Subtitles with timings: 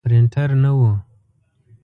[0.05, 0.81] پرنټر نه و.